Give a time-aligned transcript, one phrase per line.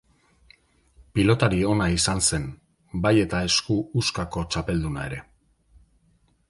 [1.17, 2.47] Pilotari ona izan zen,
[3.05, 5.23] bai eta esku huskako txapelduna ere.